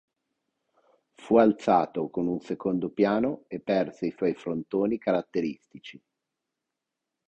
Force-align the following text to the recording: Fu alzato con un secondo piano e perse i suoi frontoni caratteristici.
Fu 1.13 1.37
alzato 1.37 2.09
con 2.09 2.25
un 2.25 2.39
secondo 2.39 2.89
piano 2.89 3.43
e 3.47 3.59
perse 3.59 4.07
i 4.07 4.11
suoi 4.17 4.33
frontoni 4.33 4.97
caratteristici. 4.97 6.01